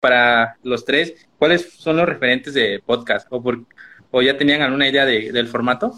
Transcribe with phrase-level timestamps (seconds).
[0.00, 3.28] para los tres, ¿cuáles son los referentes de podcast?
[3.30, 5.94] ¿O, ya tenían alguna idea del formato?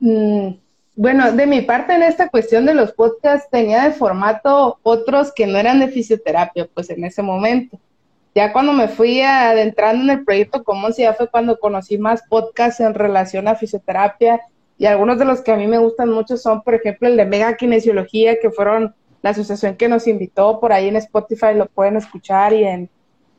[0.00, 0.50] Mm,
[0.96, 5.46] bueno, de mi parte en esta cuestión de los podcasts tenía de formato otros que
[5.46, 7.78] no eran de fisioterapia, pues en ese momento.
[8.34, 12.80] Ya cuando me fui adentrando en el proyecto Común, ya fue cuando conocí más podcasts
[12.80, 14.40] en relación a fisioterapia
[14.78, 17.24] y algunos de los que a mí me gustan mucho son, por ejemplo, el de
[17.24, 21.96] Mega Kinesiología, que fueron la asociación que nos invitó por ahí en Spotify, lo pueden
[21.96, 22.88] escuchar y en,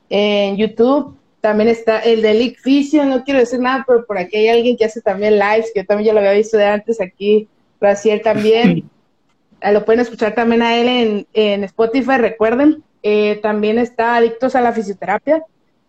[0.09, 1.17] en YouTube.
[1.41, 4.77] También está el de League Fisio, no quiero decir nada, pero por aquí hay alguien
[4.77, 7.47] que hace también lives, que yo también ya lo había visto de antes aquí,
[7.79, 8.89] Brasil también.
[9.61, 12.83] Eh, lo pueden escuchar también a él en, en Spotify, recuerden.
[13.03, 15.43] Eh, también está Adictos a la Fisioterapia,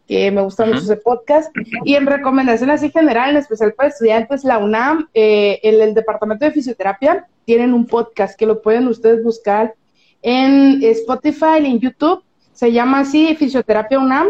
[0.08, 1.54] que me gusta mucho ese podcast.
[1.84, 6.44] Y en recomendación así general, en especial para estudiantes, la UNAM, eh, el, el, Departamento
[6.44, 9.74] de Fisioterapia, tienen un podcast que lo pueden ustedes buscar
[10.22, 12.22] en Spotify y en YouTube.
[12.52, 14.28] Se llama así Fisioterapia UNAM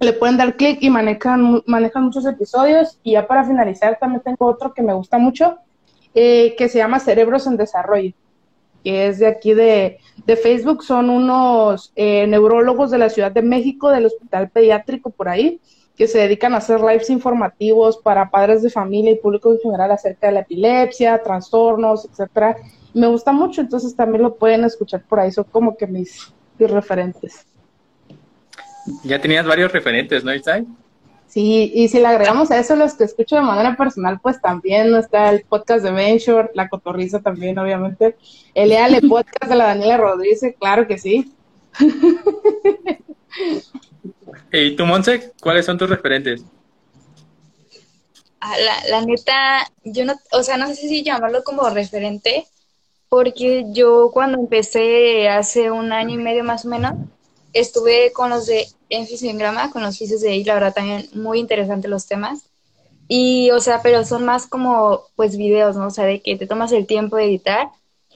[0.00, 2.98] le pueden dar clic y manejan, manejan muchos episodios.
[3.02, 5.58] Y ya para finalizar, también tengo otro que me gusta mucho,
[6.14, 8.14] eh, que se llama Cerebros en Desarrollo,
[8.82, 10.82] que es de aquí de, de Facebook.
[10.82, 15.60] Son unos eh, neurólogos de la Ciudad de México, del Hospital Pediátrico por ahí,
[16.00, 19.90] que se dedican a hacer lives informativos para padres de familia y público en general
[19.90, 22.56] acerca de la epilepsia, trastornos, etcétera.
[22.94, 26.70] Me gusta mucho, entonces también lo pueden escuchar por ahí, son como que mis, mis
[26.70, 27.44] referentes.
[29.04, 30.66] Ya tenías varios referentes, ¿no, Isai?
[31.26, 34.94] Sí, y si le agregamos a eso los que escucho de manera personal, pues también
[34.96, 38.16] está el podcast de Venture, La Cotorriza también, obviamente.
[38.54, 41.30] El EALE podcast de la Daniela Rodríguez, claro que sí.
[44.52, 46.44] ¿Y tú, Monse, cuáles son tus referentes?
[48.40, 48.54] Ah,
[48.88, 52.46] la, neta, yo no, o sea, no sé si llamarlo como referente,
[53.08, 56.94] porque yo cuando empecé hace un año y medio más o menos,
[57.52, 61.38] estuve con los de en grama, con los fisios de ahí, la verdad también muy
[61.38, 62.44] interesante los temas.
[63.08, 65.88] Y, o sea, pero son más como, pues, videos, ¿no?
[65.88, 67.70] O sea, de que te tomas el tiempo de editar.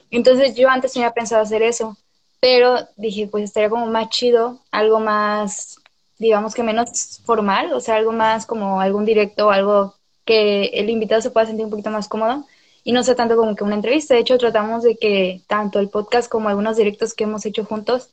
[0.09, 1.97] Entonces yo antes tenía pensado hacer eso,
[2.45, 5.79] pero dije, pues estaría como más chido, algo más,
[6.19, 9.95] digamos que menos formal, o sea, algo más como algún directo algo
[10.25, 12.45] que el invitado se pueda sentir un poquito más cómodo
[12.83, 14.13] y no sea tanto como que una entrevista.
[14.13, 18.09] De hecho, tratamos de que tanto el podcast como algunos directos que hemos hecho juntos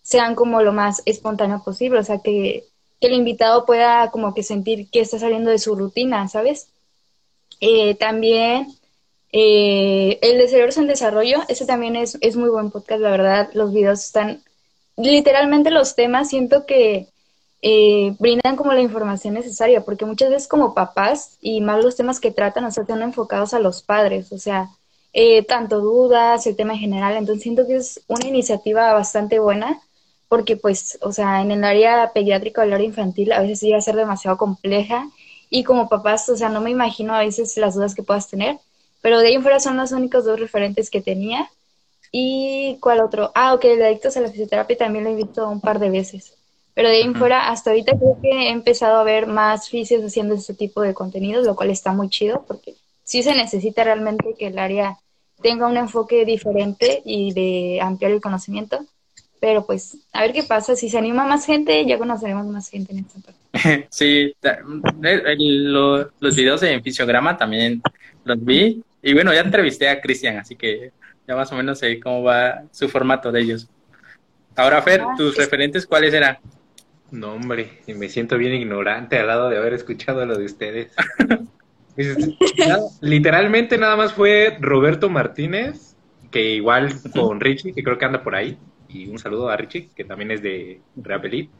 [0.00, 2.64] sean como lo más espontáneo posible, o sea, que,
[3.00, 6.68] el invitado pueda como que sentir que está saliendo de su rutina, ¿sabes?
[7.60, 8.68] Eh, también
[9.38, 13.50] eh, el de Cerebros en Desarrollo, ese también es, es muy buen podcast, la verdad,
[13.52, 14.42] los videos están,
[14.96, 17.08] literalmente los temas siento que
[17.60, 22.18] eh, brindan como la información necesaria, porque muchas veces como papás y más los temas
[22.18, 24.70] que tratan, o sea, están enfocados a los padres, o sea,
[25.48, 29.80] tanto dudas, el tema en general, entonces siento que es una iniciativa bastante buena
[30.28, 33.78] porque pues, o sea, en el área pediátrica o el área infantil a veces llega
[33.78, 35.08] a ser demasiado compleja
[35.50, 38.58] y como papás, o sea, no me imagino a veces las dudas que puedas tener,
[39.06, 41.48] pero de ahí en fuera son los únicos dos referentes que tenía.
[42.10, 43.30] ¿Y cuál otro?
[43.36, 45.90] Ah, ok, el de adictos a la fisioterapia también lo he visto un par de
[45.90, 46.36] veces.
[46.74, 50.02] Pero de ahí en fuera, hasta ahorita creo que he empezado a ver más fisios
[50.02, 52.74] haciendo este tipo de contenidos, lo cual está muy chido porque
[53.04, 54.98] sí se necesita realmente que el área
[55.40, 58.80] tenga un enfoque diferente y de ampliar el conocimiento.
[59.40, 60.76] Pero pues, a ver qué pasa.
[60.76, 63.36] Si se anima más gente, ya conoceremos más gente en esta parte.
[63.90, 64.34] Sí,
[65.40, 67.82] los videos de Fisiograma también
[68.24, 68.82] los vi.
[69.02, 70.92] Y bueno, ya entrevisté a Cristian, así que
[71.26, 73.68] ya más o menos sé cómo va su formato de ellos.
[74.56, 76.38] Ahora, Fer, ah, ¿tus referentes cuáles eran?
[77.10, 80.92] No, hombre, me siento bien ignorante al lado de haber escuchado lo de ustedes.
[83.00, 85.94] Literalmente nada más fue Roberto Martínez,
[86.30, 88.58] que igual con Richie, que creo que anda por ahí
[88.88, 91.50] y un saludo a Richie, que también es de Reapelí.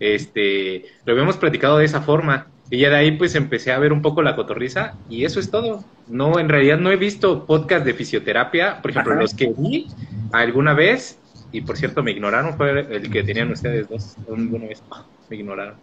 [0.00, 2.46] Este, lo habíamos platicado de esa forma.
[2.70, 5.50] Y ya de ahí pues empecé a ver un poco la cotorriza y eso es
[5.50, 5.84] todo.
[6.06, 8.82] No, en realidad no he visto podcast de fisioterapia.
[8.82, 9.86] Por ejemplo, los que vi
[10.32, 11.18] alguna vez,
[11.50, 14.16] y por cierto me ignoraron, fue el que tenían ustedes dos.
[14.28, 15.76] Alguna vez ah, me ignoraron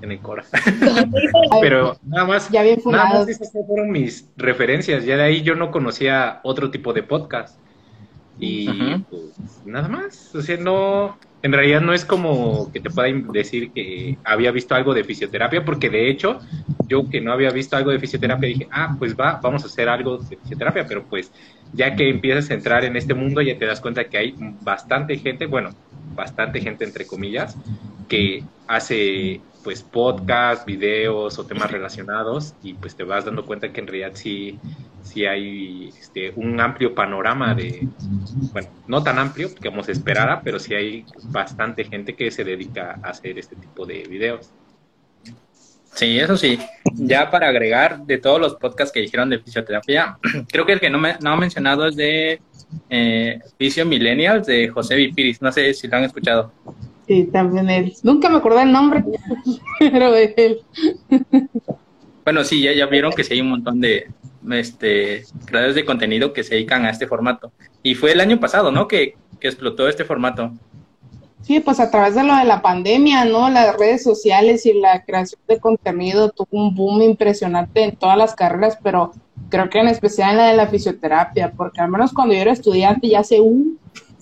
[0.00, 0.44] en el Cora.
[1.60, 5.04] Pero nada más, ya nada más esas fueron mis referencias.
[5.04, 7.58] Ya de ahí yo no conocía otro tipo de podcast.
[8.38, 9.32] Y pues
[9.64, 10.34] nada más.
[10.34, 11.18] O sea, no.
[11.42, 15.62] En realidad no es como que te pueda decir que había visto algo de fisioterapia,
[15.62, 16.40] porque de hecho,
[16.88, 19.90] yo que no había visto algo de fisioterapia dije, ah, pues va, vamos a hacer
[19.90, 21.30] algo de fisioterapia, pero pues
[21.74, 25.18] ya que empiezas a entrar en este mundo, ya te das cuenta que hay bastante
[25.18, 25.70] gente, bueno,
[26.14, 27.56] bastante gente entre comillas,
[28.08, 33.80] que hace pues podcast, videos o temas relacionados y pues te vas dando cuenta que
[33.80, 34.58] en realidad sí
[35.04, 37.86] sí hay este, un amplio panorama de,
[38.52, 42.98] bueno, no tan amplio como se esperara, pero sí hay bastante gente que se dedica
[43.02, 44.50] a hacer este tipo de videos.
[45.92, 46.58] Sí, eso sí.
[46.94, 50.18] Ya para agregar de todos los podcasts que dijeron de fisioterapia,
[50.50, 52.40] creo que el que no me no ha mencionado es de
[52.90, 55.40] eh, Fisio Millennials de José Vipiris.
[55.40, 56.50] No sé si lo han escuchado.
[57.06, 57.94] Sí, también él.
[58.02, 59.04] Nunca me acordé el nombre,
[59.78, 60.60] pero él.
[62.24, 64.08] Bueno, sí, ya, ya vieron que sí hay un montón de
[64.52, 67.52] este, creadores de contenido que se dedican a este formato.
[67.82, 68.88] Y fue el año pasado, ¿no?
[68.88, 70.52] Que, que explotó este formato.
[71.42, 73.50] Sí, pues a través de lo de la pandemia, ¿no?
[73.50, 78.34] Las redes sociales y la creación de contenido tuvo un boom impresionante en todas las
[78.34, 79.12] carreras, pero
[79.50, 82.52] creo que en especial en la de la fisioterapia, porque al menos cuando yo era
[82.52, 83.78] estudiante ya hace un,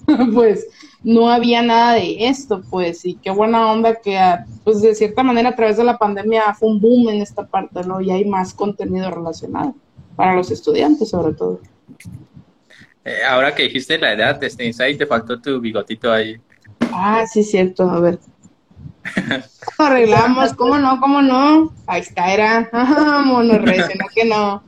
[0.35, 0.67] pues
[1.05, 4.19] no había nada de esto, pues, y qué buena onda que,
[4.65, 7.85] pues de cierta manera a través de la pandemia fue un boom en esta parte,
[7.85, 8.01] ¿no?
[8.01, 9.77] Y hay más contenido relacionado
[10.17, 11.61] para los estudiantes sobre todo.
[13.05, 16.41] Eh, ahora que dijiste la edad este insight, te faltó tu bigotito ahí.
[16.93, 18.19] Ah, sí, cierto, a ver.
[19.79, 20.53] arreglamos?
[20.55, 21.01] ¿Cómo no?
[21.01, 21.73] ¿Cómo no?
[21.87, 22.71] Ahí está, era.
[23.25, 24.63] Mono no que no.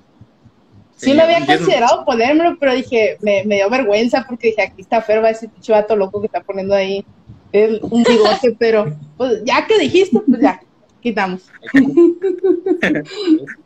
[0.97, 5.23] Sí, lo había considerado ponérmelo, pero dije, me, dio vergüenza porque dije, aquí está Fer,
[5.23, 7.05] va ese chivato loco que está poniendo ahí
[7.53, 10.61] el, un bigote, pero pues ya que dijiste, pues ya,
[11.01, 11.43] quitamos.